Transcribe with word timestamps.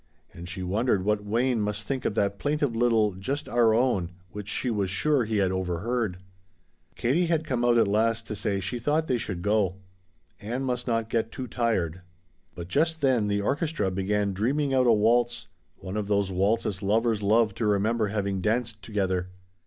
And 0.33 0.49
she 0.49 0.63
wondered 0.63 1.05
what 1.05 1.23
Wayne 1.23 1.61
must 1.61 1.83
think 1.83 2.05
of 2.05 2.15
that 2.15 2.39
plaintive 2.39 2.75
little 2.75 3.11
"Just 3.13 3.47
our 3.47 3.71
own" 3.71 4.09
which 4.31 4.47
she 4.49 4.71
was 4.71 4.89
sure 4.89 5.25
he 5.25 5.37
had 5.37 5.51
overheard. 5.51 6.17
Katie 6.95 7.27
had 7.27 7.45
come 7.45 7.63
out 7.63 7.77
at 7.77 7.87
last 7.87 8.25
to 8.25 8.35
say 8.35 8.59
she 8.59 8.79
thought 8.79 9.05
they 9.05 9.19
should 9.19 9.43
go. 9.43 9.75
Ann 10.39 10.63
must 10.63 10.87
not 10.87 11.07
get 11.07 11.31
too 11.31 11.45
tired. 11.45 12.01
But 12.55 12.67
just 12.67 13.01
then 13.01 13.27
the 13.27 13.41
orchestra 13.41 13.91
began 13.91 14.33
dreaming 14.33 14.73
out 14.73 14.87
a 14.87 14.91
waltz, 14.91 15.45
one 15.77 15.95
of 15.97 16.07
those 16.07 16.31
waltzes 16.31 16.81
lovers 16.81 17.21
love 17.21 17.53
to 17.53 17.67
remember 17.67 18.07
having 18.07 18.41
danced 18.41 18.81
together. 18.81 19.27